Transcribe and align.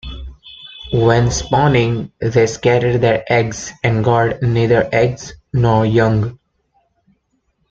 When 0.93 1.29
spawning, 1.29 2.11
they 2.19 2.47
scatter 2.47 2.97
their 2.97 3.23
eggs 3.31 3.71
and 3.83 4.03
guard 4.03 4.41
neither 4.41 4.89
eggs 4.91 5.35
nor 5.53 5.85
young. 5.85 6.39